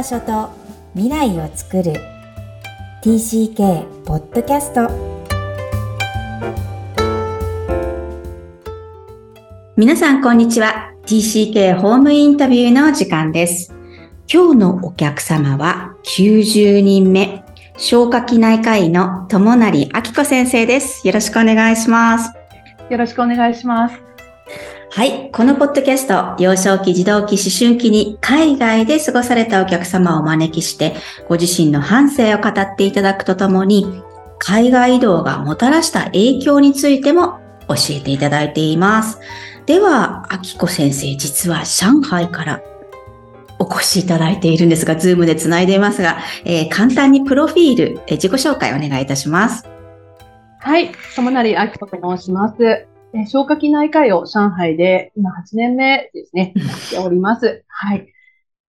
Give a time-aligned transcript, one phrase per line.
[0.00, 0.48] 場所と
[0.94, 1.92] 未来を作る。
[3.02, 4.88] TCK ポッドキャスト
[9.76, 10.94] 皆さんこんにちは。
[11.04, 13.74] TCK ホームインタビューの時間です。
[14.32, 17.44] 今日のお客様は90人目。
[17.76, 21.06] 消化器内科医の友成明子先生です。
[21.06, 22.32] よろしくお願いします。
[22.88, 24.10] よろしくお願いします
[24.92, 25.30] はい。
[25.30, 30.96] このポッドキャスト、幼少期、児童期、思春期に海外で過ごされたお客様をお招きして、
[31.28, 34.02] ご自身の反省を語っていただくとともに、
[34.40, 39.20] 海外移動がもたらした影響についても教えていただいています。
[39.64, 42.60] では、あきこ先生、実は上海から
[43.60, 49.68] お越しいただいているんですが、ズームでつないでいますが、えー、簡単にプロフィール、えー、自己紹介お願いいたします。
[50.58, 50.90] はい。
[51.14, 52.89] 友成あきこと申します。
[53.12, 57.64] え消化器内科医を上海で今8年目ですね、 やっております。
[57.66, 58.06] はい。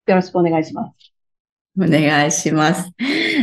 [0.08, 1.14] よろしくお願いします。
[1.80, 2.92] お願いします。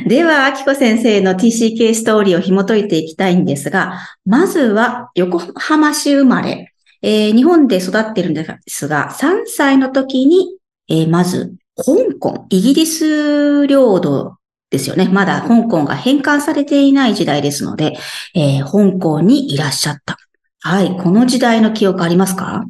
[0.06, 14.34] では、あきこ先生の TCK ストーリーを紐解いていきたいんですが、まずは横浜市生まれ、えー、日本で育ってるんですが、3歳の時に、えー、まず、香港、イギリス領土
[14.69, 15.08] ですよね。
[15.08, 17.96] まだ香港が返還されていない時代ですので、
[18.34, 20.19] えー、香港にいらっしゃった。
[20.60, 20.96] はい。
[20.96, 22.64] この時代の記憶ありますか？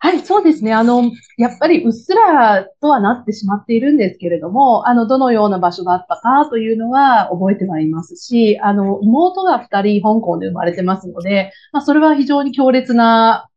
[0.00, 0.72] はい、そうですね。
[0.72, 13.48] あの、やっぱりうっすらとはなってしまっているんですけれども、あの、どのような場所だったかというのは覚えてはいますし、あの、妹が二人香港で生まれてますので、まあ、それは非常に強烈な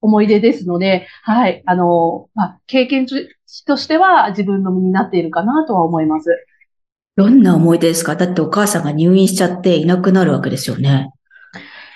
[0.00, 3.16] 思い出ですので、はい、あの、まあ、経験と
[3.76, 6.30] しては自分の身になっているかなとは思います。
[7.16, 8.14] どんな思い出ですか？
[8.14, 11.10] だってお母さんが入院しちゃっていなくなるわけですよね。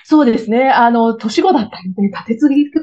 [0.05, 0.71] そうですね。
[0.71, 2.37] あの、年子だったので、立て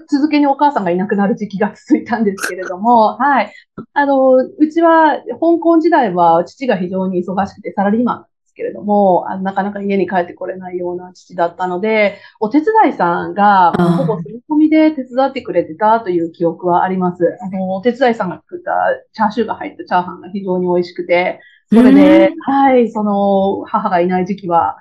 [0.08, 3.54] 続けにお母さんがいなくなる時期が続いたんですけれども、 はい。
[3.94, 17.38] あの、うちは、香港時代は父が非常に忙しくてサラリーマンですけれども、あなかなか家に帰ってこれないような父だったので、お手伝いさんが、ほぼ住み込みで手伝ってくれてたという記憶はあります。
[17.42, 18.72] あの、お手伝いさんが作った
[19.14, 21.42] チャーシューが入ったチャーハンが非常に美味しくて、
[21.72, 24.78] それで、はい、その、母がいない時期は、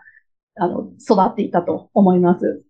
[0.58, 2.62] あの、育っていたと思います。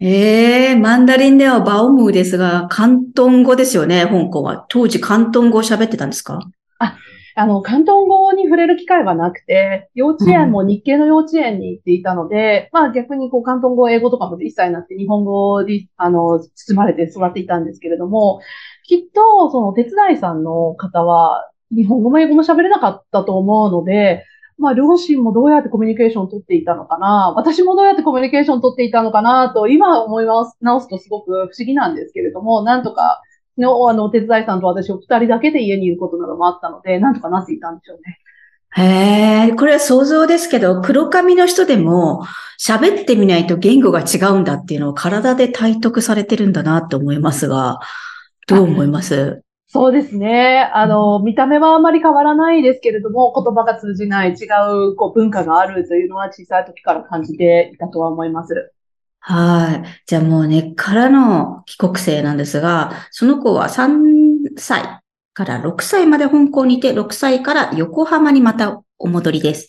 [0.00, 4.66] ええー、マンダリンではバオムーですが、広東語ですよね、香港は。
[4.68, 6.40] 当時広東語を喋ってたんですか？
[6.80, 6.96] あ、
[7.36, 18.40] あの、広東語に触れる機会はなくて、幼稚園も日系の幼稚園に行っていたので、うん、まあ逆にこう広東語、英語とかも一切なくて日本語に、あの、包まれて育っていたんですけれども、
[18.86, 24.24] きっと、その手伝いさんの方は、日本語も英語も喋れなかったと思うので、
[24.58, 29.52] まあ、両親もどうやってコミュニケーションを取っていたのかな、私もどうやってコミュニケーションを取っていたのかな？
[29.52, 33.20] と、今思います、直すとすごく不思議なんですけれども、なんとか、
[33.56, 38.18] の、あの、お手伝いさんと私を二人だけで家にいることなどもあったので、なんとかなっていたんでしょうね。
[38.76, 42.24] へえ、これは想像ですけど、黒髪の人でも
[42.60, 47.78] 喋ってみないと言語が違うんだっていうのを体で体得されてるんだなって思いますが、
[48.48, 49.43] どう思います？
[49.74, 50.70] そうですね。
[50.72, 54.44] あの、見た目はあまり変わらないですけれども、言葉が通じない違
[54.92, 58.72] うこう文化があるというのは小さい時から感じていたとは思います。
[59.18, 60.02] はい。
[60.06, 65.00] じゃあもう根っからの帰国生なんですが、その子は3歳
[65.32, 69.66] から6歳まで香港にいて、6歳から横浜にまたお戻りです。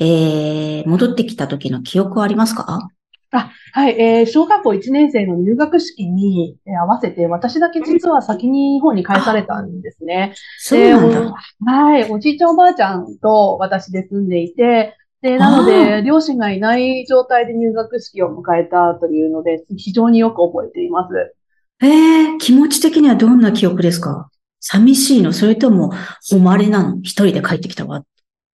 [0.00, 2.88] えー、戻ってきた時の記憶はありますか？
[3.36, 10.34] あ、はい、えー、小学校1年生の入学式に合わせて、私だけ実は先に日本に返されたんですね。
[10.58, 11.34] そうなんだ。
[11.72, 21.34] はい、おじいちゃんおばあちゃんと私で住んでいて、で、なので、両親がいない状態で入学式を迎えたというので、非常によく覚えています。
[21.82, 24.30] ええー、気持ち的にはどんな記憶ですか？
[24.60, 25.32] 寂しいの？
[25.32, 25.92] それとも、
[26.30, 26.98] 誉れなの？
[26.98, 28.04] 一人で帰ってきたわ？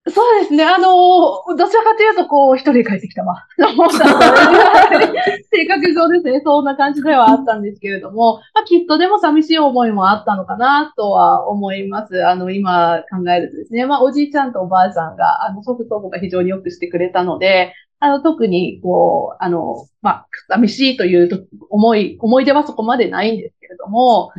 [0.10, 0.64] そうですね。
[0.64, 3.46] あの、どちらかというと、こう、一人で帰ってきたわ。
[3.58, 3.66] 性
[5.66, 6.42] 格上ですね。
[6.44, 12.26] そんな感じではあったんですけれども、まあ、きっとでも寂しい思いもあったのかなとは思います。
[12.26, 13.86] あの、今考えるとですね。
[13.86, 24.32] まあ、おじいちゃんとおばあさんが、あの、祖父祖母が非常によくしてくれたので、あの、特に、こう、あの、まあ、寂しいという思い、思い出はそこまでないんですけれども、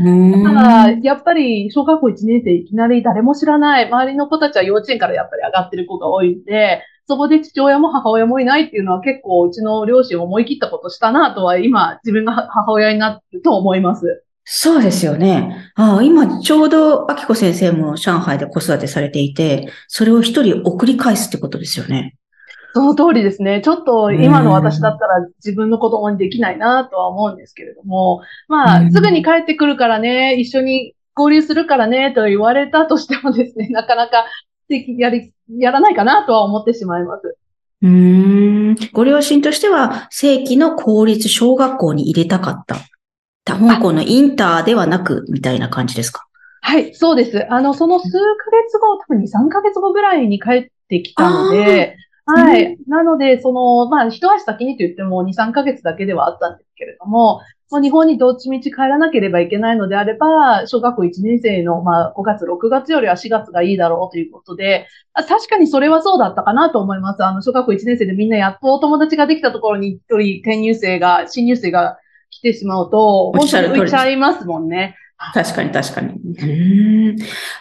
[0.44, 14.24] ただ、やっぱり、小学校1年生いきなり誰も知らない、周りの子たちは幼稚園からやっぱり上がってる子が多いんで、そこで父親も母親もいないっていうのは結構うちの両親思い切ったことしたなとは今自分が母親になってると思います。
[14.44, 15.70] そうですよね。
[15.74, 22.17] ああ今ちょうど秋子先生も上海で子育てされていて、それを一人送り返すってことですよね。
[22.74, 23.60] その通りですね。
[23.62, 34.26] ちょっと今の私だったら自分の子供にできないなとは思うんですけれども、まあ、すぐに帰ってくるからね、一緒に合流するからね、と言われたとしてもですね、 なかなか
[34.68, 37.36] やり、やらないかなとは思ってしまいます。
[37.82, 38.76] うーん。
[38.92, 42.76] ご両親としては、正規の公立小学校に入れたかった。
[43.44, 46.26] 香港のインターではなく、みたいな感じですか？
[46.60, 47.46] はい、そうです。
[47.50, 48.18] あの、その数ヶ
[48.66, 51.96] 月後、多分2、3ヶ月後ぐらいに帰ってきたので、
[52.28, 52.76] はい。
[52.86, 57.40] なので、その、まあ、一足先にと言っても2、3ヶ月だけではあったんですけれども、
[57.70, 67.24] まあ、日本にどっちみち帰らなければいけないのであれば、小学校1年生の、まあ、5月、6月よりは4月がいいだろうということで、確かにそれはそうだったかなと思います。
[67.24, 71.98] あの、小学校1年生でみんなやっとお友達ができたところに一人転入生が、新入生が
[72.30, 74.96] 来てしまうと、本当に浮いちゃいますもんね。
[75.18, 76.14] 確かに確かに。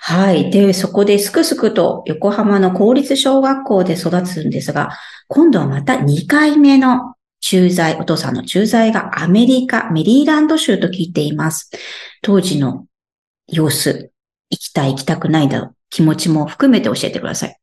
[0.01, 0.51] はい。
[0.51, 4.91] で、そこですくすくと横浜の公立小学校で育つんですが、
[5.27, 11.71] 今度はまた2回目の駐在、お父さんの駐在がアメリカ、メリーランド州と聞いています。
[12.21, 12.85] 当時の
[13.47, 14.11] 様子、
[14.49, 17.57] 行きたい、行きたくないだ気持ちも含めて教えてください。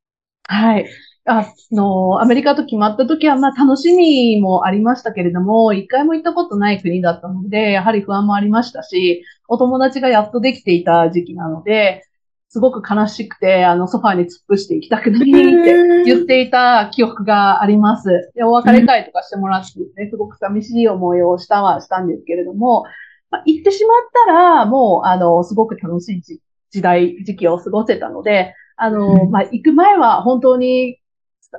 [0.48, 0.86] はい。
[1.26, 12.02] あの、アメリカと決まった時は、まあ楽しみもありましたけれども、一回も行ったことない国だったので、やはり不安もありましたし、お友達がやっとできていた時期なので、
[12.48, 18.30] すごく悲しくて、あの、ソファーに突っ伏して行きたくないって言っていた記憶があります。
[18.36, 22.84] で、お別れ会とかしてもらってね、すごく寂しい思いをしたはしたんですけれども、
[23.30, 26.22] まあ、行ってしまったら、もう、あの、すごく楽しい
[26.70, 30.98] 時代、時期を過ごせたので、あの、まあ、行く前は本当に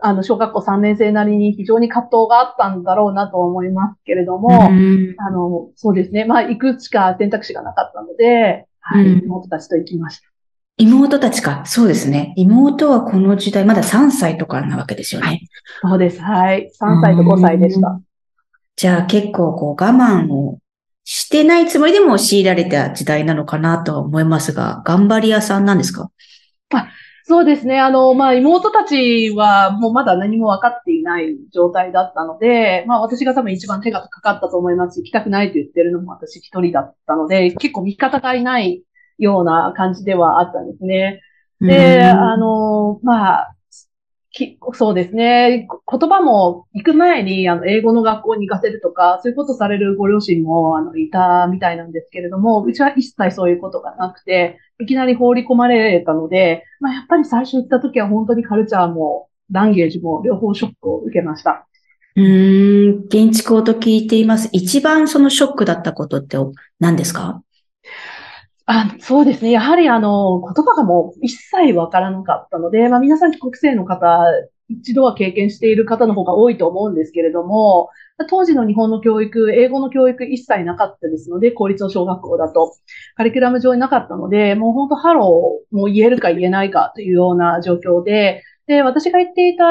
[0.01, 4.69] あの、小学校3年生なりに非常に葛藤があったんだろうなと思いますけれども、あ
[5.31, 6.25] の、そうですね。
[6.25, 10.27] まあ、いくつか選択肢がなかったので、はい、妹たちと行きました。
[10.77, 11.63] 妹たちか。
[11.65, 12.33] そうですね。
[12.36, 15.42] 妹はこの時代、まだ3歳とかなわけですよね。
[15.81, 16.21] そうです。
[16.21, 16.69] はい。
[16.80, 18.01] 3歳と5歳でした。
[18.75, 20.59] じゃあ結構こう我慢を
[21.06, 26.12] してないつもりでも強いられた時代なのかなと思いますが、頑張り屋さんなんですか？
[26.74, 26.89] あ
[27.27, 27.80] そうですね。
[27.80, 38.83] あの、まあ、妹たちはもうまだ何も分かっていない状態だったので、まあ、私が多分一番手がかかったと思いますし、行きたくないと言ってるのも私一人だったので、結構味方がいない
[39.18, 41.19] ような感じではあったんですね。
[41.62, 43.54] で、あの、まあ、
[44.35, 45.67] きそうですね。
[45.89, 61.67] 言葉も行く前に、あの、英語の学校に行かせるとか、そういうことされるご両親も、あの、いたみたいなんですけれども、うちは一切そういうことがなくて、いきなり放り込まれたので、まあ、やっぱり最初行った時は本当にカルチャーも、ランゲージも両方ショックを受けました。
[62.17, 64.49] うん、現地校と聞いています。
[64.53, 66.38] 一番そのショックだったことって
[66.79, 67.41] 何ですか？
[68.67, 69.51] あそうですね。
[69.51, 74.25] やはりあの、言葉がもう一切わからなかったので、まあ皆さん帰国生の方、
[74.69, 77.89] 一度は経験している方の方が多いと思うんですけれども、
[78.27, 82.73] 当時の日本の教育、英語の教育一切なかったですので、公立の小学校だと、
[83.15, 89.63] カリキュラム上になかったので、もう本当ハローも言えるか言えないかというような状況で、で、私が言っていた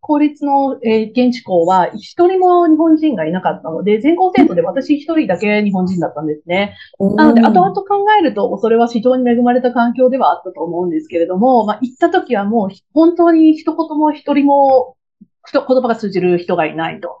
[0.00, 6.76] 公立の、えー、現地校は一人も日本人がいなかったので、全校生徒で私一人だけ日本人だったんですね。
[7.16, 7.84] なので、後々考
[8.18, 14.96] えると、それは非常に恵まれた環境ではあったと思うんですけれども、まあ、行った時はもう本当に一言も一人も
[15.50, 17.18] 言葉が通じる人がいないと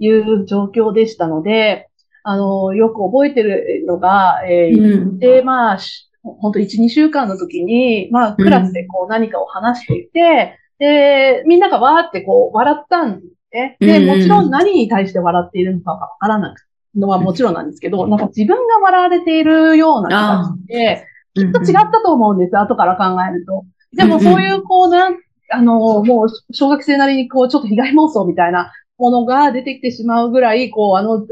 [0.00, 1.88] いう状況でしたので、
[2.24, 5.78] あの、よく覚えてるのが、えー、うん、で、まあ、
[6.24, 13.26] 本当1、2週間の時に、まあ、クラスでこう何かを話していて、で、みんながわーってこう笑ったんで。
[13.26, 13.76] すね。
[13.80, 16.60] で、もちろん何に対して笑っているのかわからなく
[16.96, 23.64] のはもちろんなんですけど、なんか自分が笑われているような気がして、きっと違ったと思うんです、後から考えると。
[23.96, 25.16] でもそういうこうなん、
[25.50, 31.26] あの、もう小学生なりにこうちょっと被害妄想みたいなものが出てきてしまうぐらい、こうあの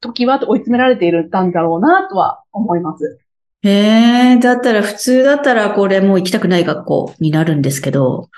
[0.00, 3.18] 時は追い詰められているんだろうなとは思います。
[3.62, 8.28] へえ、だったら普通だったらこれもう行きたくない学校になるんですけど、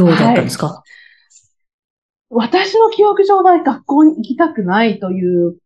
[0.00, 0.84] どうだったんですか、は
[2.32, 5.56] い、私の記憶上は学校に行きたくないという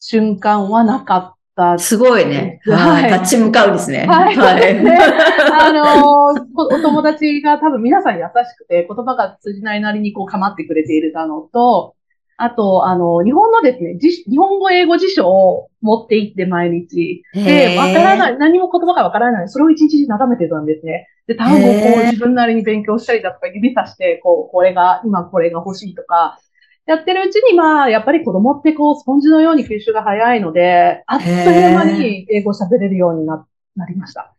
[0.00, 1.78] 瞬間はなかった。
[1.78, 2.60] すごいね。
[2.66, 3.12] はい。
[3.20, 4.06] 立ち向かうですね。
[4.06, 4.36] はい。
[4.36, 4.76] はい、
[5.52, 11.94] あのー、お友達が多分皆さん優しくて、言葉が通じないなりにこう構ってくれているのと、
[12.38, 17.22] あと、あの、日本のですね、日本語英語辞書を持って行って毎日。
[17.32, 19.48] で、わからない、何も言葉がわからない。
[19.48, 21.08] それを一日眺めてたんですね。
[21.26, 26.38] で、単語をこう自分なりに勉強したりだとか、指さして、こう、これが、今これが欲しいとか、
[26.84, 34.34] やってるうちに、まあ、やっぱり子供ってこう、スポンジのように吸収が早いので、あっという間に英語喋れるようにな、なりました。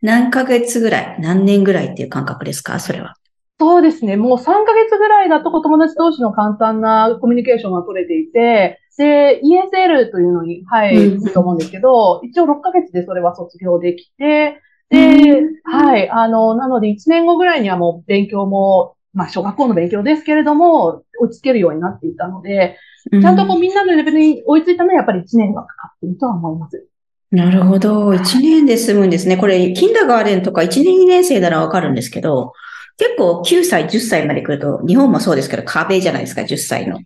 [0.00, 2.80] 何ヶ月ぐらい何年ぐらいっていう感覚ですか？
[2.80, 3.14] それは。
[3.62, 4.16] そうですね。
[4.16, 22.78] もう3ヶ月ぐらいだと友達同士の簡単なコミュニケーションが取れていて、で、ESL というのに入ると思うんですけど、うん、一応6ヶ月でそれは卒業できて、で、はい、あの、なので1年後ぐらいにはもう勉強も、まあ小学校の勉強ですけれども、落ち着けるようになっていたので、
[23.12, 26.84] ちゃんとこうみんなのレベルに追いついたのはやっぱり1年がかかっているとは思います。
[27.30, 28.10] なるほど。
[28.10, 29.36] 1年で済むんですね。
[29.36, 32.52] これ、キンダガーデンとか1年2年生ならわかるんですけど、
[32.98, 36.98] 結構9歳、10歳まで来ると、日本もそうですけど壁じゃないですか、10歳の。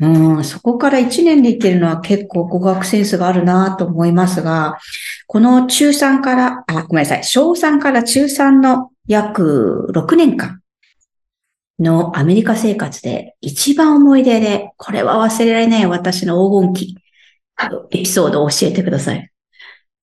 [0.00, 4.78] うん、そこから1年でいけるのは結構語学センスがあるなと思いますが、
[5.26, 10.60] この中3から、あ、ごめんなさい、小3から中3の約6年間
[11.78, 16.96] のアメリカ生活で一番思い出で、これは忘れられない私の黄金期、
[17.92, 19.30] エピソードを教えてください。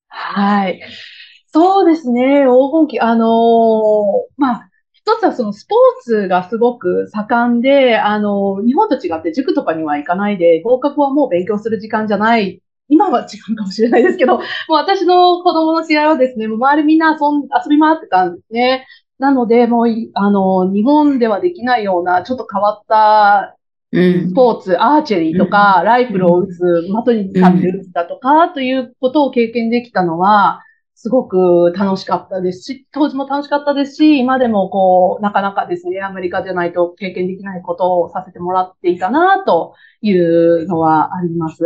[0.07, 0.81] はい。
[1.51, 2.99] そうですね、黄金期。
[2.99, 3.27] あのー、
[4.37, 4.68] まあ、
[5.09, 12.61] 一つはそのスポーツがすごく盛んで、あの、日本と違って塾とかには行かないで、合格はもう勉強する時間じゃない。
[12.89, 18.85] 今は違うかもしれないですけど、もう私の子供の試合はですね、もう周りみんな遊ん遊び回ってたんですね。
[19.17, 23.55] なので、もう、あの、日本ではできないような、ちょっと変わった
[23.93, 26.59] スポーツ、うん、アーチェリーとか、うん、ライフルを打つ、
[27.05, 30.61] 的に立って打つだとか、ということを経験できたのは、
[31.01, 41.63] すごく楽しかったですし、当時も楽しかったですし、今でもこう、なかなかですね、アメリカじゃないと経験できないことをさせてもらっていたな、というのはあります。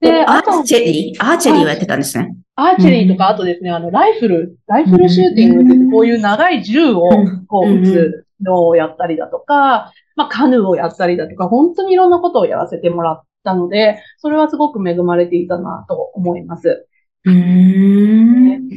[0.00, 1.24] で、アーチェリー？
[1.26, 2.36] アーチェリーをやってたんですね。
[2.54, 7.08] アーチェリーとか、あとですね、あの、ライフル、ライフルシューティングって、こういう長い銃を
[7.48, 16.86] こう撃つのをやったりだとか、まあ、カヌーをやったりだとか、本当にいろんなことをやらせてもらったので、それはすごく恵まれていたなと思います。
[17.24, 18.70] うん。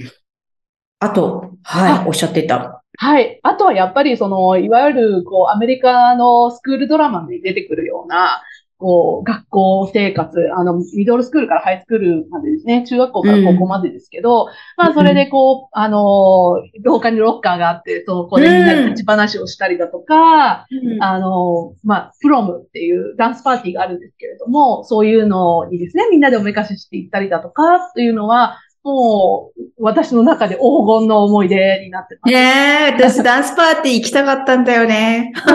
[1.00, 2.84] あと、はい、おっしゃってた。
[2.98, 3.40] はい。
[3.44, 8.44] あとはやっぱりその、いわゆる、こう、アメリカのスクールドラマに出てくるような、
[8.84, 32.34] こう、学校生活、あの、ミドルスクールからハイスクールまでですね、中学校から高校までですけど、うん、まあ、それでこう、あの、廊下にロッカーがあって、その、これみんなで立ち話をしたりだとか、うん、あの、まあ、プロムっていうダンスパーティーがあるんですけれども、そういうのにですね、みんなでおめかししていったりだとか、というのは、もう、私の中で黄金の思い出になってます。
[32.34, 35.32] ねえ、私ダンスパーティー行きたかったんだよね。
[35.40, 35.50] あ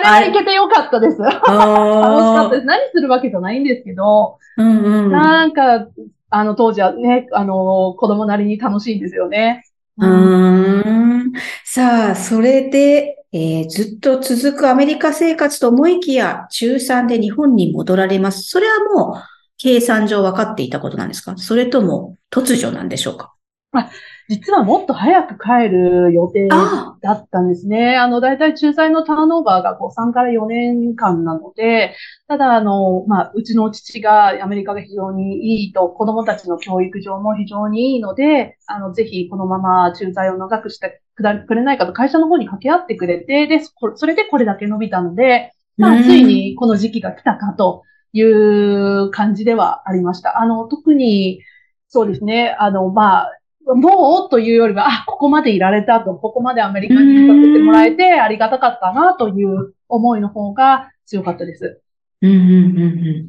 [0.00, 1.18] れは行けてよかったです。
[1.18, 2.66] 楽 しかったです。
[2.66, 5.88] 何するわけじゃないんですけど、うんうん、なんか、
[6.30, 9.64] あの、当時はね、あの、子供なりに楽しいんですよね。
[9.98, 11.32] うん、
[11.64, 18.44] さあ、それで、えー、ずっと続くアメリカ生活と思いきや、中3で日本に戻られます。
[18.44, 21.36] それはもう、計算上分かっていたことなんですか？
[21.36, 23.34] それとも突如なんでしょうか？
[23.72, 23.90] あ
[24.28, 27.96] 実はもっと早く帰る予定だったんですね。
[27.96, 31.96] あの、大体仲裁のターンオーバーがこう3から4年間なので、
[32.28, 43.60] ただ、あの、まあ、うちの父がアメリカが非常にいいと、子供たちの教育上も非常にいいので、あの、ぜひこのまま仲裁を長くしてくれないかと会社の方に掛け合ってくれて、で、
[43.96, 50.40] それでこれだけ伸びたので、まあ、ついにこの時期が来たかという感じではありました。
[50.40, 51.40] あの、特に、
[51.88, 61.80] そうですね、あの、まあ、もうというよりは、あ、ここまでいられたと、ここまでアメリカに行かせてもらえてありがたかったなという思いの方が強かったです。
[62.22, 63.28] うんうんうんう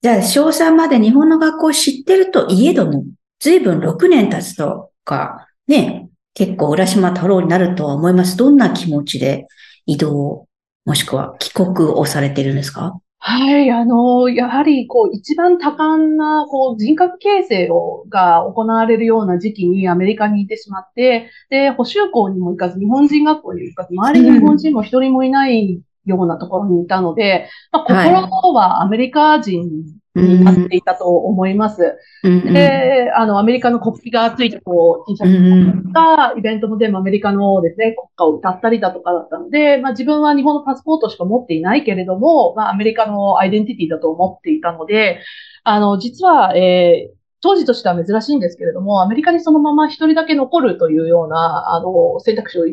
[0.00, 3.04] じゃあ、小3まで日本の学校を知ってるといえども、
[3.40, 8.36] 随分6年経つとか、ね、結構浦島太郎になるとは思います。
[8.36, 9.46] どんな気持ちで
[9.86, 10.46] 移動、
[10.84, 29.70] もしくは帰国をされてるんですかはい、あの、やはり、こう、一番多感な、こう、人格形成を、が行われるような時期にアメリカにいてしまって、で、補修校にも行かず、日本人学校にも行かず、周りに日本人も一人もいないようなところにいたので、まあ、心はアメリカ人
[30.14, 31.98] になっていたと思います。
[32.22, 45.20] うん、で、あの、アメリカの国旗がついてこう、T シャツとか、イベントも全部アメリカのですね、国歌を歌ったりだとかだったので、まあ自分は日本のパスポートしか持っていないけれども、まあアメリカのアイデンティティだと思っていたので、
[45.64, 52.64] あの、実は、えー、当時としては珍しいんですけれども、アメリカにそのまま一人だけ残るというような、あの、選択肢を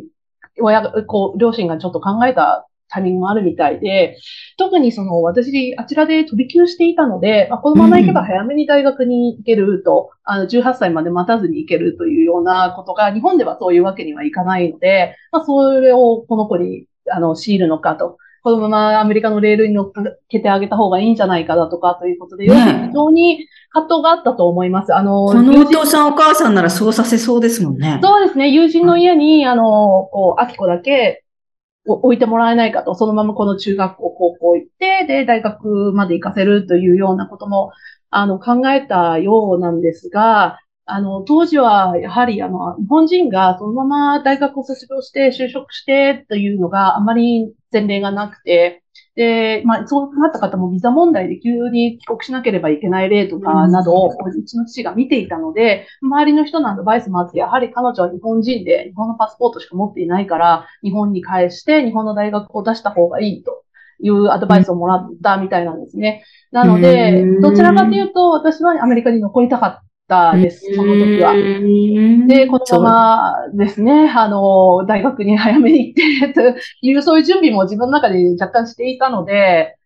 [0.61, 4.17] 親、こう、両親がちょっと考えたタイミングもあるみたいで、
[4.57, 18.17] 特にその私、あちらで飛び級していたので、まあ、このまま行けば早めに大学に行けると、うん、あの、18歳まで待たずに行けるというようなことが、日本ではそういうわけにはいかないので、まあ、それをこの子に、あの、強いるのかと。
[18.41, 19.91] このままアメリカのレールに乗っ
[20.29, 24.95] けてあげた方がいいんじゃないかだとかということで、ね非常に葛藤があったと思います。
[24.95, 27.99] あの、このお父さんお母さんならそうさせそうですもんね。
[28.01, 31.28] そうですね、友人の家に、あの、こう、アキコだけ、お
[31.93, 37.71] 置いてもらえないかと、そのままこの中学校、高校行って、で、大学まで行かせるというようなことも、
[38.09, 48.78] あの、考えたようなんですが、あの、当時は、やはり、あの、日本人がそのまま大学を卒業して、就職してというのがあまり前例がなくて、
[49.19, 63.65] で、まあ、そうなった方もビザ問題で急に帰国しなければいけない例とかなどを、うちの父が見ていたので、周りの人のアドバイスもあって、やはり彼女は日本人で、日本のパスポートしか持っていないから、日本に返して、日本の大学を出した方がいいと
[63.99, 66.23] いうアドバイスをもらったみたいなんですね。
[66.53, 71.33] なのでうん、どちらかというと、私はアメリカに残りたかったです、その時は。
[72.27, 76.41] で、このままですね、あの、大学に早めに行って、と
[76.81, 79.77] いう、そういう準備も自分の中で若干していたので、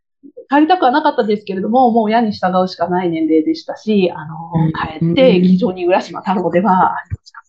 [0.49, 4.21] 帰りたくはなかったですけれども、もう親に従うしかない年齢でしたし、あ
[4.55, 7.43] うんの、帰って、非常に浦島太郎ではありました。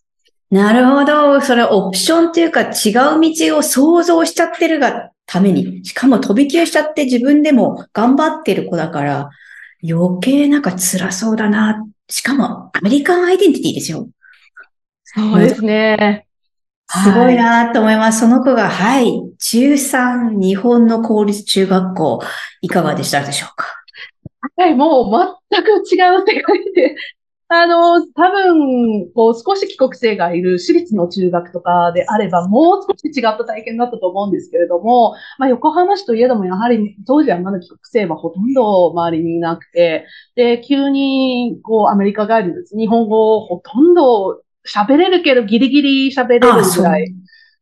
[0.50, 1.40] なるほど。
[1.40, 9.30] それオプションっていうか違う道を想像しちゃってるがために、しかも飛び級しちゃって自分でも頑張ってる子だから、
[9.82, 11.84] 余計なんか辛そうだな。
[12.08, 14.08] しかもアメリカンアイデンティティですよ。
[15.04, 16.26] そうですね。
[16.88, 18.20] すごいなと思います。
[18.20, 22.22] その子が、はい、中3日本の公立中学校、
[22.60, 23.66] いかがでしたでしょうか？
[24.56, 25.80] はい、もう全く違
[26.16, 26.94] う世界で、
[27.48, 42.76] あの、多分、こう、少し帰国生がいる私立の中学とかであれば、もう少し違った体験だったと思うんですけれども、まあ、横浜市といえども、やはり、当時はまだ帰国生はほとんど周りにいなくて、で、急に、こう、アメリカ帰りです。
[42.76, 46.48] 日本語をほとんど喋れるけど、ギリギリ喋れる。
[46.76, 47.14] ぐらい。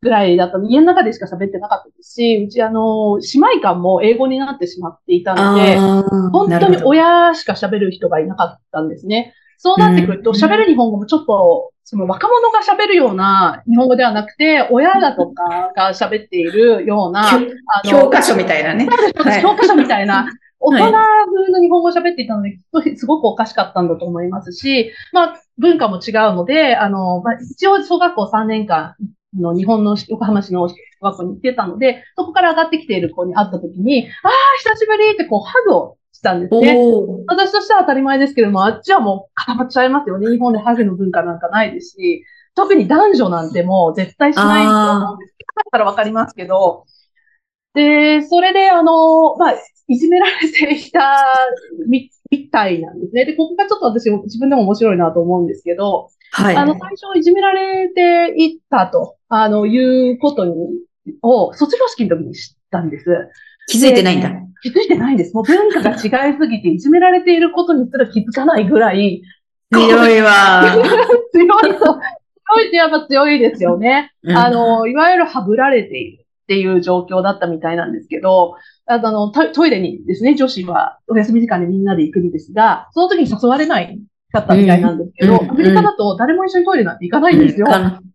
[0.03, 6.77] ぐらいだったの家の中でしか喋ってなかったですし、うちあの、姉妹間も英語になってしまっていたので、本当に。
[6.83, 9.33] 親しか喋る人がいなかったんですね。
[9.64, 10.37] そうなってくると、うん。
[10.37, 18.88] 喋る日本語もちょっと、その若者が喋るような日本語ではなくて、親だとかが喋っているような、あ教科書みたいなね。
[18.88, 19.40] はい。
[19.40, 20.26] 教科書みたいな、
[20.59, 28.97] 大人風の日本語を喋っていたので、きっとすごくおかしかったんだと思いますし、まあ、文化も違うので、あの、まあ、一応小学校3年間
[29.39, 36.76] の日本の横浜市の小学校に行ってたので、そこから上がってきている子に会った時に、ああ、久しぶりってこう、ハグをしたんですね。
[37.26, 40.30] 私としては当たり前ですけれども、あっちはもう固まっちゃいますよね。
[40.30, 46.85] 日本でハグの文化なんかないですし、特に男女なんてもう絶対しないと思うんですけど、だったらわかりますけど、
[47.75, 49.54] で、それであの、まあ、
[49.89, 51.25] いじめられていた
[51.89, 53.25] み、みたいなんですね。
[53.25, 56.56] で、ここがちょっと私自分でも面白いなと思うんですけど、はい。
[56.56, 60.54] あの、最初いじめられていったと、あの、いうことに、
[61.23, 63.06] を卒業式の時に知ったんです。
[63.69, 64.31] 気づいてないんだ。
[64.63, 65.35] 気づいてないです。
[65.35, 69.23] もう文化が違いすぎて、いじめられていることにすら気づかないぐらい、
[69.73, 70.63] 強いわ。
[71.33, 72.01] 強いと、
[72.55, 74.13] 強いってやっぱ強いですよね。
[74.23, 83.99] うんあの、いわゆるはぶられているっていう状況だったみたいなんですけど、あの、トイトイレにですね、女子はお休み時間でみんなで行くんですが、その時に誘われない
[84.32, 87.66] かったみたいなんですけど、うんアメリカだと誰も一緒にトイレなんて行かないんですよ。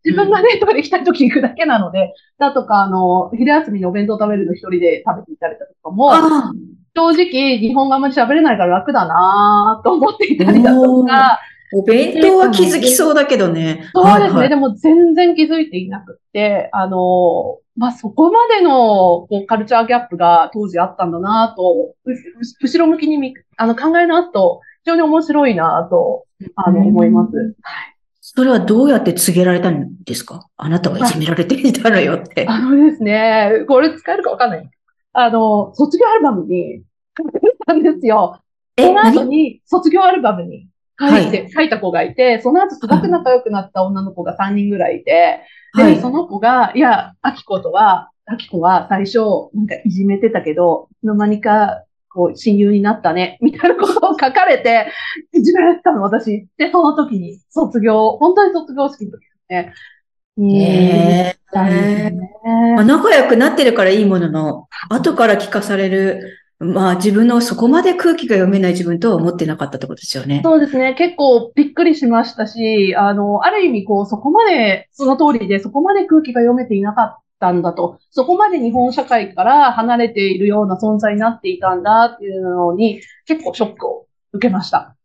[0.03, 6.51] 自分がね、トイレ行きたい時に行くだけなので、だとか、あの、昼休みにお弁当食べるの一人で食べていたりだとかも、あ
[6.95, 11.39] 正直、日本語あんまり喋れないから楽だなと思っていたりだとか、あ、
[11.73, 13.89] お弁当は気づきそうだけどね。
[13.93, 14.21] そうですね。
[14.21, 22.15] はいはいでも全然気づいていなくって、あの、まあ、そこまでのこうカルチャーギャップが当時あったんだなと、うう
[22.62, 27.32] 後ろ向きにみあの考え直すと、非常に面白いなと、あの、うん思います。
[28.21, 30.47] それはどうやって告げられたんですか？
[30.58, 32.45] あなたはいじめられていたのよって。
[32.47, 34.69] あのですね、これ使えるかわかんない。
[35.13, 36.84] あの、卒業アルバムに
[37.17, 37.32] 書い
[37.65, 38.39] たんですよ。
[38.76, 40.67] え、その後何に、卒業アルバムに
[41.00, 45.41] 書いて、書いた子がいて、その後すごく仲良くなった女の子が3人ぐらいいて、
[45.76, 49.19] で、はいその子が、いや、アキコとは、アキコは最初、
[49.54, 51.84] なんかいじめてたけど、いつの間にか、
[52.17, 54.88] こう、親友になったね、 みたいなことを書かれて、
[55.34, 56.47] いじめられてたの、私。
[56.58, 59.73] で、その時に、卒業、本当に卒業式の時ですね。
[60.39, 61.58] うんへー
[62.75, 66.21] まあ、仲良くなってるからいいものの、後から聞かされる、
[66.60, 70.41] まあ自分のそこまで空気が読めない自分とは思ってなかったってことですよね。
[70.43, 70.95] そうですね。
[70.95, 84.97] 結構びっくりしましたし、あの、ある意味こう、そこまで、その通りで、そこまで空気が読めていなかったんだと、そこまで日本社会から離れているような存在になっていたんだっていうのに、結構ショックを受けました。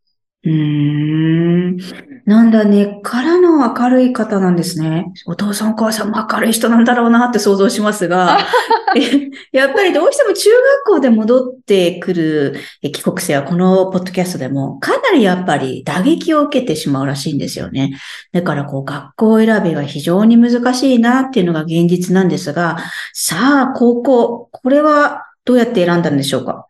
[0.45, 1.77] うーん。
[2.25, 5.13] なんだ、根っからの明るい方なんですね。
[5.27, 8.39] お父さんお母さんも明るい人なんだろうなって想像しますが、
[9.53, 17.99] やっぱりどうしても中学校で戻ってくる帰国生はこのポッドキャストでもかなりやっぱり打撃を受けてしまうらしいんですよね。
[18.33, 22.77] だからこう学校選びが非常に難しいなっていうのが現実なんですが、
[23.15, 26.67] さあ高校、これはどうやって選んだんでしょうか？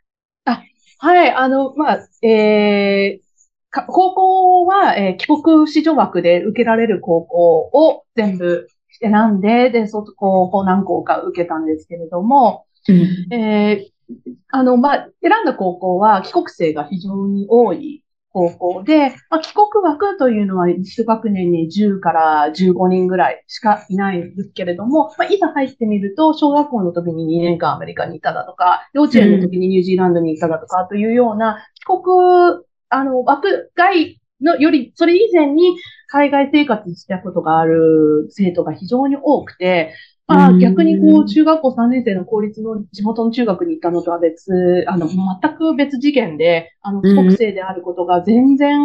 [1.05, 3.32] はい、あの、まあ、えー、
[3.73, 8.69] 高校は、えー、帰国子女枠で受けられる高校を全部
[9.01, 14.15] 選んで、で、そこを何校か受けたんですけれども、うん、えー、
[14.51, 35.77] あの、まあ、選んだ高校は帰国生が非常に多い高校で、まあ、帰国枠というのは一学年に10から15人ぐらいしかいないんですけれども、まあ、いざ入ってみると、小学校の時に2年間アメリカにいただとか、幼稚園の時にニュージーランドにいただとかというような、帰国、あの、枠外のより、それ以前に
[36.09, 39.95] 海外生活したことがある生徒が非常に多くて、
[40.27, 48.79] まあ、逆にこう、中学校3年生の公立の地元の中学に行ったのとは別、あの、全く別次元で、あの、国生であることが全然、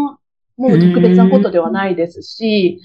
[0.57, 2.81] もう特別なことではないですし、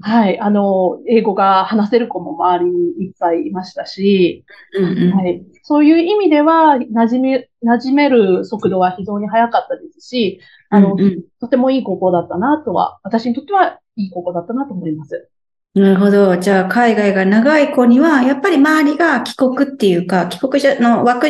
[0.00, 10.96] はい、あの、英語が話せる子も周りにいっぱいいましたし、はい、そういう意味では、馴染め、馴染める速度は非常に速かったですし、あの、
[11.40, 15.28] とてもいい高校だったなとは、私にとってはいい高校だったなと思います。
[15.74, 16.36] なるほど。
[16.36, 21.28] じゃあ、海外が長い子には、やっぱり周りが帰国っていうか、帰国者の枠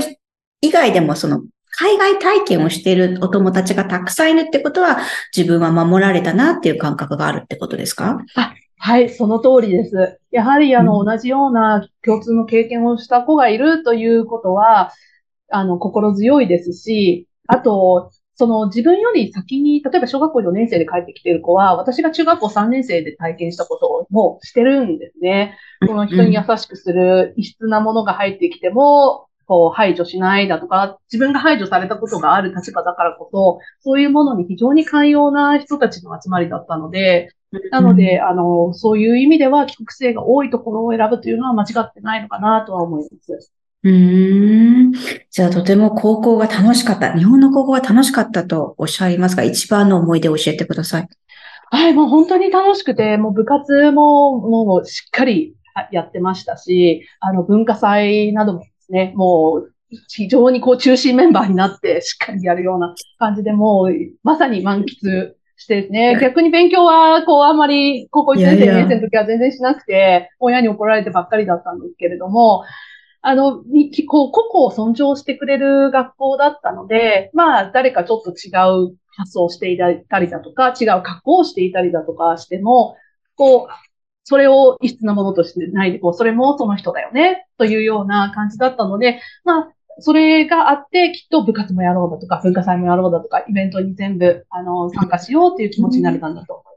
[0.60, 1.42] 以外でも、その、
[1.76, 4.98] 海外体験をしているお友達がたくさんいるってことは、
[5.36, 8.20] 自分は守られたなっていう感覚があるってことですか？
[8.36, 10.18] あはい、その通りです。
[10.30, 14.92] やはり、あの、うん、同じような共通の経験をした子がいるということは、
[15.50, 25.56] あの、心強いですし、あと、その自分より先に、例えば小学校4年生で帰ってきている子は、私が中学校3年生で体験したことをもうしてるんですね。
[25.86, 37.30] この人に優しくする、異質なものが入ってきても、こう排除しないだとか、自分が排除されたことがある立場だからこそ、そういうものに非常に寛容な人たちの集まりだったので、
[37.70, 43.52] なので、あの、そういう意味では帰国生が多いところを選ぶというのは間違ってないのかなとは思います。
[43.84, 44.92] うーん。
[45.30, 47.12] じゃあ、とても高校が楽しかった。
[47.12, 51.08] 日本の高校が楽しかったとおっしゃいますが、一番の思い出を教えてください。
[51.70, 55.54] はい、もう本当に楽しくて、もう部活も、もうしっかり
[55.90, 59.70] やってましたし、あの、文化祭などもですね、もう、
[60.08, 63.90] 非常にこう中心メンバーになって しっかりやるような感じで、もう、
[64.22, 72.64] まさに満喫してですね、逆に勉強は、こう、あんまり、高校1年生、2年生の時は全然しなくて、親に怒られてばっかりだったんですけれども、
[73.26, 73.62] あの、
[74.08, 78.50] こう、個々を尊重してくれる学校だったので、まあ、誰かちょっと違
[78.90, 82.96] う発想をしていたりだとか、違う格好をしていたりだとかしても、
[83.36, 83.93] こう、
[84.24, 89.68] それを異質なものとしてないで、こう、それもその人だよね、というような感じだったので、まあ、
[90.00, 96.70] それがあって、きっと部活もやろうだとか、文化祭もやろうだとか、イベントに全部、あの、参加しようという気持ちになれたんだと思いま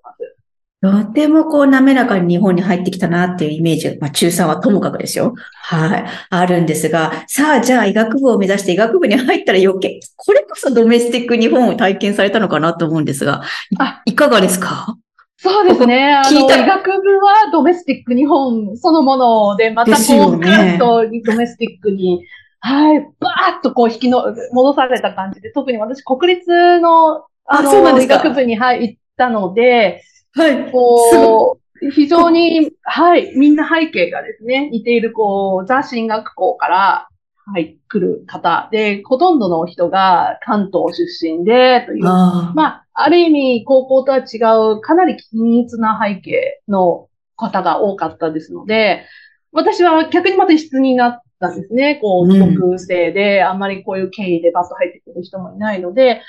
[1.03, 1.07] す。
[1.07, 5.33] とてもこう滑らかに日本に入ってきたなっていうイメージ、まあ中3はともかくですよ。
[5.55, 6.05] はい。
[6.29, 13.41] あるんですが、さあじゃあ医学部を目指して医学部に入ったら余計、これこそドメスティック日本を体験されたのかなと思うんですが、
[13.79, 14.95] あいかがですか？
[15.37, 16.13] そうですね。
[16.13, 22.25] あの、医学部はドメスティック日本そのもので、またこう、ね、ッとドメスティックに、
[22.59, 30.01] はい、バーッとこう引きの、戻された感じで、特に私国立の、あの、医学部に入ったので、
[30.33, 30.71] はい。
[30.71, 37.07] こう、非常に、はい、みんな背景がですね、似ている、こう、ザ進学校から、
[37.49, 44.37] はい、来る方で、ほとんどの人が関東出身で、という、あまあ、ある意味、高校とは違
[44.75, 47.07] う、かなり均一な背景の
[47.37, 49.05] 方が多かったですので、
[49.53, 51.95] 私は逆にまた質になったんですね。
[52.01, 56.21] こう、帰国生で、あんまりこういう経緯でバッと入ってくる人もいないので、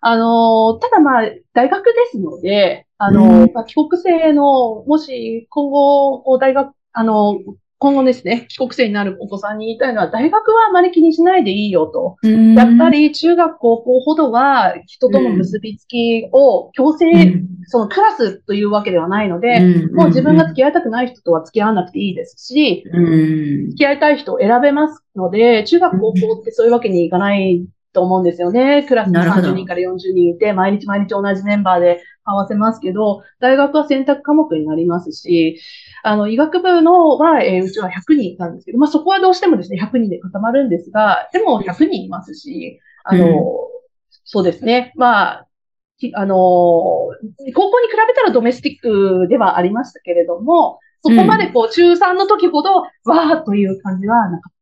[0.00, 7.38] あの、ただまあ、大学ですので、あの、まあ、帰国生の、もし今後、こう大学、あの、
[7.82, 12.16] 今後ですね、帰国生になるお子さんに言いたいのは、大学はあまり気にしないでいいよと。
[12.22, 19.58] やっぱり中学、高校ほどは人との結びつきを強制、そのクラスというわけではないので、
[19.94, 22.84] もう自分が付き合いたくない人とは付き合わなくていいですし、
[23.70, 28.84] 付き合いたい人を選べますので、中学、高校ってそういうわけにいかないと思うんですよね。
[28.88, 35.58] クラスに30人から40人いて、毎日毎日同じメンバーで合わせますけど、大学は選択科目になりますし、
[36.02, 43.34] あの、医学部のは、えー、うちは100人なんですけど、まあ、そこはどうしてもですね、100人で固まるんですが、でも100人いますし、あの、うん、
[44.24, 44.92] そうですね。
[44.96, 45.48] まあ、
[46.14, 54.52] あの、高校に比べたらドメスティックではありましたけれども、そこまでこう、中3の時ほど、わーという感じはなかっ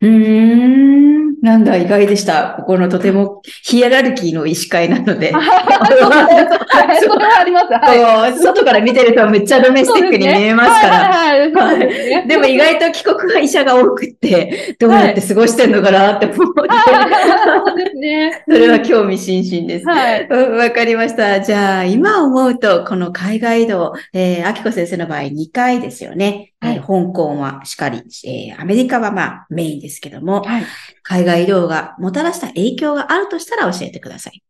[0.00, 0.96] うーん。
[1.42, 2.54] なんだ、意外でした。
[2.56, 5.32] ここのとてもヒエラルキーの医師会なので。
[5.32, 7.00] た。
[7.00, 7.66] そうあります。
[7.66, 8.38] はい。
[8.38, 12.26] 外から見てるとめっちゃドメスティックに見えますから。
[12.26, 18.44] でも意外と帰国は医者が多くって、どうやって過ごしてんのかなって思って、そうですね。
[18.48, 19.86] それは興味津々です。
[19.86, 21.40] わかりました。
[21.40, 26.54] じゃあ、今思うと、この海外移動、えー、秋子先生の場合2回ですよね。
[26.66, 30.64] はいえー香港はしかり、えーアメリカはまあメインですけども、はい。
[31.02, 34.42] 海外移動がもたらした影響があるとしたら教えてください。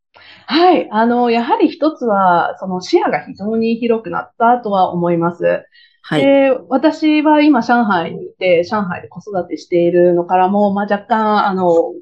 [0.46, 0.88] はい。
[0.90, 5.64] あの、やはり一つは、その視野が非常に広くなったとは思います。
[6.02, 6.22] はい。
[6.22, 11.92] で、私は今上海にいて、上海で子育てしているのからも、まあ、若干、あの、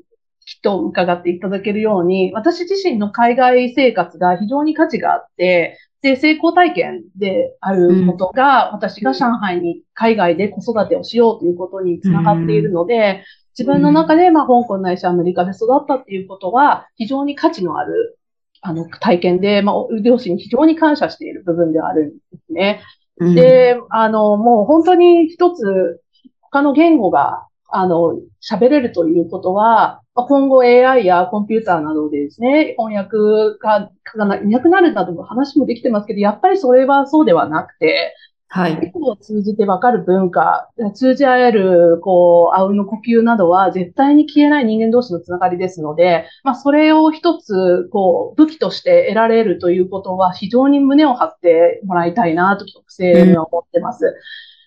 [0.47, 13.25] きっと伺っていただけるように、私自身の海外生活が非常に価値があって、で、成功体験であることが、私が上海に海外で子育てをしようということにつながっているので、
[13.59, 18.19] 自分の中で、まあ、香港ないしアメリカで育ったっていうことは、非常に価値のある、
[18.61, 22.17] あの、体験で、まあ、両親に非常に感謝している部分ではあるんで
[22.49, 22.83] すね。
[23.17, 26.03] うん、で、あの、もう本当に一つ、
[26.43, 33.17] 他の言語が、あの、喋れるということは、まあ今後 AI やコンピューターなどでですね、翻訳
[33.61, 38.15] ががいなくなるなどの話もできてますけど、やっぱりそれはそうではなくて、
[38.55, 38.93] はい。
[38.95, 54.15] を通じてわかる文化、通じ合える、こう、あうんの呼吸などは絶対に消えない人間同士のつながりですので、まあ、それを一つ、こう、武器として得られるということは非常に胸を張ってもらいたいなと、特性には思ってます。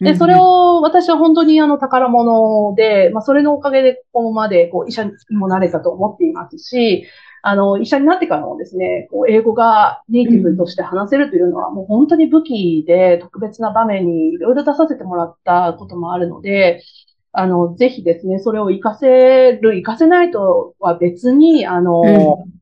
[0.02, 7.06] で、それを私は本当にあの宝物で、まあ、それのおかげでここまでこう医者にもなれたと思っていますし、
[7.42, 16.84] あの、医者になってからもですね、こう英語がネイティブとして話せるというのはもう本当に武器で特別な場面にいろいろ出させてもらったこともあるので、
[17.32, 22.58] あの、ぜひですね、それを活かせる、活かせないとは別に、あの、うん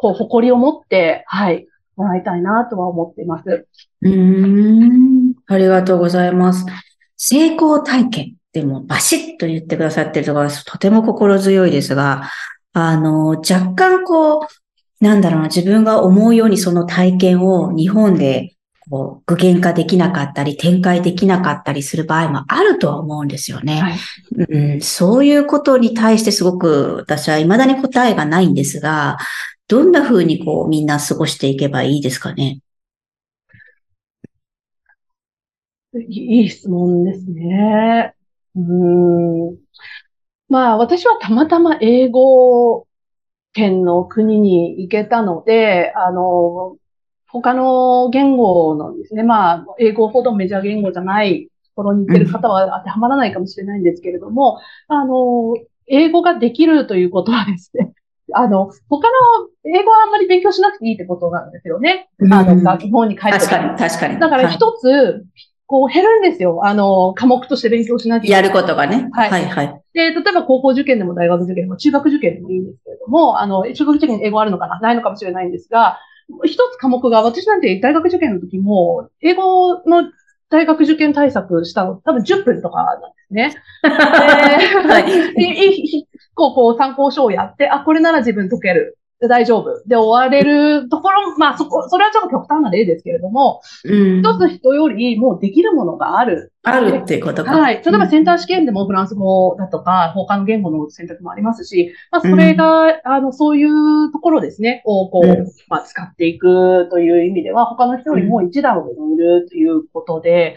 [0.00, 3.66] こう、誇りを持って、はい、もらいたいなとは思っています。
[4.02, 5.07] うーん。
[5.48, 6.64] ありがとうございます。
[7.16, 12.30] 成功体験でもバシッと言ってくださってるところがとても心強いですが、
[12.72, 14.40] あの、若干こう、
[15.00, 18.54] なんだろうな、自分が思うようにその体験を日本で
[18.90, 23.80] こう具現化できなかったり、展開できなかったりする場合もあるとは思うんですよね。
[23.80, 23.98] はい。
[24.48, 29.18] うん、そういうことに対してすごく私は未だに答えがないんですが、
[29.68, 32.60] どんな風にこうみんな過ごしていけばいいですかね？
[36.08, 38.14] いい質問ですね。
[38.56, 39.56] うーん。
[40.48, 42.86] まあ、私はたまたま英語
[43.52, 46.76] 圏の国に行けたので、あの、
[47.28, 55.54] 他の言語のですね、まあ、英語ほどメジャー言語じゃないところに行ってる方は当てはまらないかもしれないんですけれども、あの、
[55.86, 57.92] 英語ができるということはですね、
[58.32, 59.14] あの、他の
[59.64, 62.08] 英語はあんまり勉強しなくていいってことなんですよね。
[62.30, 64.12] あの、うん学校に帰って確かに、確かに。
[64.12, 65.24] はいだから一つ、
[65.68, 66.60] こう減るんですよ。
[66.64, 68.42] あの、科目として勉強しなきゃいけない。
[68.42, 69.10] やることがね。
[69.12, 69.82] はいはい、はい。
[69.92, 74.80] で、例えば高校受験でも大学受験でも中学受験でもいいんですけれども、あの、中学受験に英語あるのかな？
[74.80, 75.98] ないのかもしれないんですが、
[76.44, 80.10] 一つ科目が、私なんて大学受験の時も、英語の
[80.50, 83.54] 大学受験対策したの多分10分とかなんですね。
[83.82, 85.04] で、はい
[85.36, 88.97] いいこう、こう参考書をやって、あ、これなら自分解ける。
[89.20, 89.82] で大丈夫。
[89.86, 94.20] で、終われるところ、まあそこ、それはちょっと極端な例ですけれども、うん。
[94.20, 96.52] 一つ人よりもうできるものがある。
[96.62, 97.58] あるっていうことか。
[97.58, 97.82] はい。
[97.84, 110.56] 例えばセンター試験でもフランス語だとか、他の言語の選択もありますし、まあ、それが、あの、そういうところですね、をこう、うんまあ、使っていくという意味では、他の人よりも一段上にいるということで、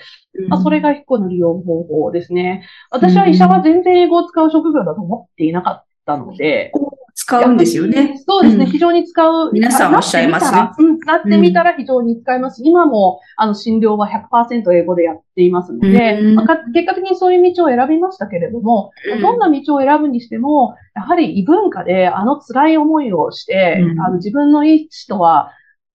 [0.49, 2.63] まあ、それが一個の利用方法ですね。
[2.91, 6.71] 私は医者は全然英語を使う職業だと思っていなかったので、
[7.13, 8.21] 使うんですよね。
[8.27, 8.71] そうですね、うん。
[8.71, 9.51] 非常に使う。
[9.53, 10.57] 皆さんおっしゃいますね。
[10.57, 12.61] なってみたらうん、なってみたら非常に使います。
[12.63, 16.35] 今も、あの、診療は100%英語でやっていますので、うん。
[16.35, 19.21] まあか結果的にそういう道を選びましたけれども、うん。
[19.21, 24.01] どんな道を選ぶにしても、やはり異文化であの辛い思いをして、うん。
[24.01, 25.51] あの自分の意思とは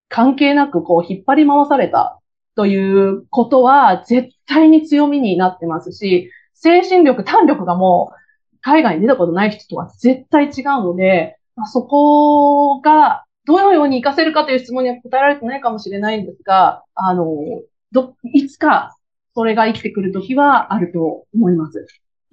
[0.08, 2.20] 関係なくこう引っ張り回された
[2.56, 8.25] ということは絶対に強みになってますし、精神力、胆力がもう
[8.66, 17.24] 海外に出たことない人とは絶対違うので、まあ、そこがどのように活かせるかという質問には答えられてないかもしれないんですが、あの、
[17.92, 18.96] ど、いつか
[19.36, 21.86] それが生きてくる時はあると思います。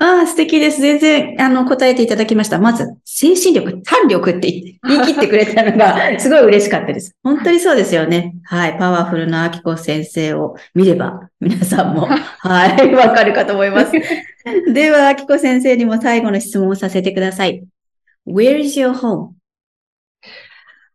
[0.03, 0.81] ああ、素敵です。
[0.81, 2.59] 全然、あの、答えていただきました。
[2.59, 7.15] まず、精神力、胆力って言い切ってくれたのが、 すごい嬉しかったです。
[7.23, 8.35] 本当にそうですよね。
[8.43, 8.77] はい。
[8.77, 12.01] パワフルなアキコ先生を見れば、皆さんも、
[12.39, 13.93] はい、わかるかと思います。
[14.73, 17.63] では、アキコ先生にも最後の質問をさせてください。
[18.27, 19.29] Where is your home?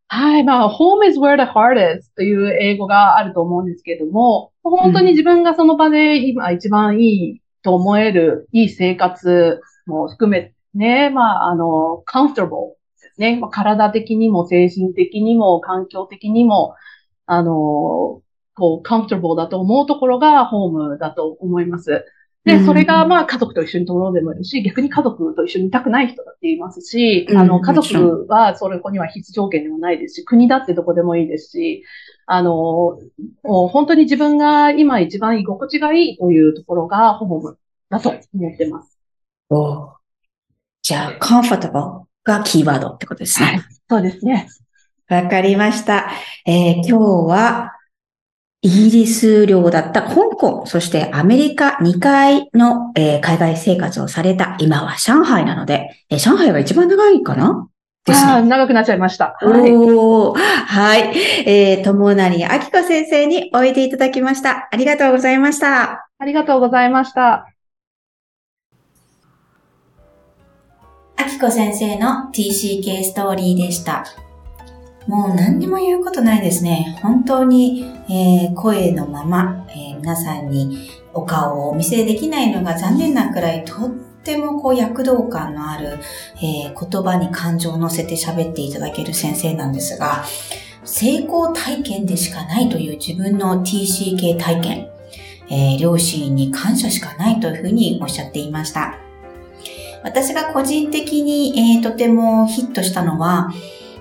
[0.09, 0.45] はい。
[0.45, 13.39] まあ、home is where the heart is という英語があると思うんですけれども、本当に自分がその場で今一番いいと思えるいい生活も含めてね、まあ、あの、comfortable ですね。
[13.41, 16.75] まあ、体的にも精神的にも環境的にも、
[17.27, 18.23] あの、
[18.55, 22.05] こう、comfortable だと思うところがホームだと思います。
[22.45, 31.83] で、それがまあ家族と一緒に撮ろうでもいいし、逆に家族と一緒にいたくない人だって言いますし、あの、家族はそれこには必須条件でもないですし、国だってどこでもいいですし、
[32.31, 32.99] あの、
[33.43, 38.99] 本当に自分が今一番居心地がいいというところがホームだと思ってます。
[39.49, 39.95] お
[40.83, 43.47] じゃあ、comfortable がキーワードってことですね。
[43.47, 44.47] はい、そうですね。
[45.09, 46.11] わかりました。
[46.45, 47.75] えー、今日は、
[48.61, 57.69] イギリス領だった香港、そしてアメリカ2回の、えー、海外生活をされた、今は上海なので、えー、上海が一番長いかな？
[58.05, 58.33] ですね。
[58.33, 59.37] あ長くなっちゃいました。
[59.41, 59.73] はい。
[59.73, 61.17] おはい。
[61.47, 64.69] えー、友成明子先生においでいただきました。
[64.71, 66.09] ありがとうございました。
[66.19, 67.47] ありがとうございました。
[71.19, 74.05] 明子先生の TCK ストーリーでした。
[75.07, 76.99] もう何にも言うことないですね。
[77.03, 83.75] 本当に、えー、声のまま、えー、皆さんにお顔をお見せできないのが残念なくらいと
[84.19, 85.99] ってもこう躍動感のある、
[86.37, 90.25] えー、言葉に感情を乗せて喋っていただける先生なんですが、
[90.85, 94.91] 成功体験でしかないという自分の TCK 体験、
[95.51, 98.99] えー、両親に感謝しかないというふうにおっしゃっていました。
[100.03, 103.51] 私が個人的に、えー、とてもヒットしたのは、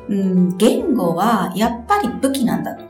[0.10, 2.86] うん、言語はやっぱり武器なんだと。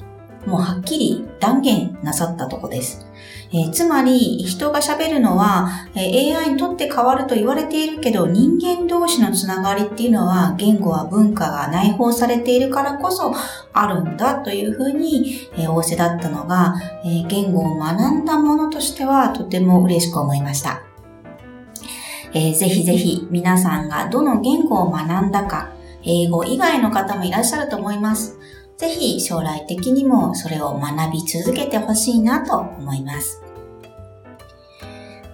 [0.45, 3.06] もうはっきり断言なさったとこです。
[3.51, 13.33] えー、つまり、人が喋るのは、え、AI にとって変わると言われているけど、人間同士のつながりっていうのは、言語は文化が内包されているからこそ
[13.71, 20.81] あるんだというふうに、えー、仰せだったのが、えー、言語を学んだものとしてはとても嬉しく思いました。
[22.33, 25.71] えー、ぜひぜひ皆さんがどの言語を学んだか、
[26.03, 28.37] 英語以外の方もいらっしゃると思います。
[28.77, 33.41] ぜひ将来的にもそれを学び続けてほしいなと思います。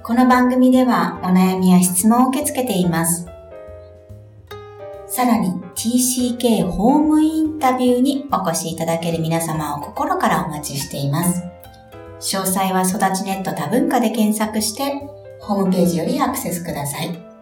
[0.01, 3.27] この番組ではお悩みや質問を受け付けています。
[5.07, 11.43] さらに TCK ホームインタビューにお越しいただける皆様を心からお待ちしています。
[12.19, 15.09] 詳細は育ちネット多文化で検索して
[15.41, 17.32] ホームページよりアクセスください。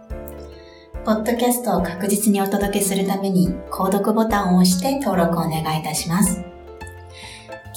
[1.04, 6.44] ポッドキャストを確実にお届けするために、購読ボタンを押して登録をお願いいたします。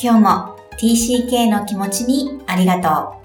[0.01, 3.24] 今日も TCK の気持ちにありがとう。